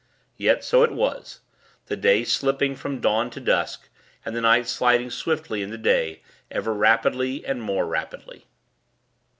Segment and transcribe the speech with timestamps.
[0.35, 1.41] Yet, so it was
[1.85, 3.87] the day slipping from dawn to dusk,
[4.25, 8.47] and the night sliding swiftly into day, ever rapidly and more rapidly.